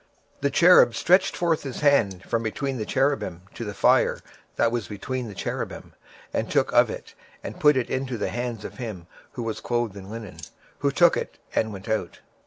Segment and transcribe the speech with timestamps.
[0.01, 4.19] 26:010:007 And one cherub stretched forth his hand from between the cherubims unto the fire
[4.55, 5.93] that was between the cherubims,
[6.33, 10.05] and took thereof, and put it into the hands of him that was clothed with
[10.05, 10.37] linen:
[10.79, 12.21] who took it, and went out.